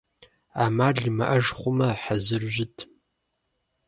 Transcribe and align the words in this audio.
Ӏэмал 0.57 0.97
имыӀэж 1.09 1.45
хъумэ, 1.57 1.89
хьэзыру 2.01 2.49
щыт. 2.55 2.77